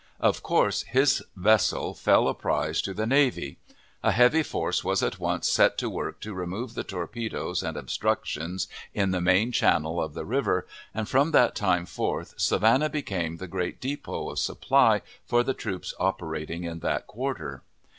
Of 0.19 0.41
coarse 0.41 0.81
his 0.81 1.23
vessel 1.35 1.93
fell 1.93 2.27
a 2.27 2.33
prize 2.33 2.81
to 2.81 2.93
the 2.95 3.05
navy. 3.05 3.59
A 4.01 4.11
heavy 4.11 4.41
force 4.41 4.83
was 4.83 5.03
at 5.03 5.19
once 5.19 5.47
set 5.47 5.77
to 5.77 5.91
work 5.91 6.19
to 6.21 6.33
remove 6.33 6.73
the 6.73 6.83
torpedoes 6.83 7.61
and 7.61 7.77
obstructions 7.77 8.67
in 8.95 9.11
the 9.11 9.21
main 9.21 9.51
channel 9.51 10.01
of 10.01 10.15
the 10.15 10.25
river, 10.25 10.65
and, 10.91 11.07
from 11.07 11.29
that 11.33 11.53
time 11.53 11.85
forth, 11.85 12.33
Savannah 12.35 12.89
became 12.89 13.37
the 13.37 13.45
great 13.47 13.79
depot 13.79 14.31
of 14.31 14.39
supply 14.39 15.03
for 15.23 15.43
the 15.43 15.53
troops 15.53 15.93
operating 15.99 16.63
in 16.63 16.79
that 16.79 17.05
quarter. 17.05 17.61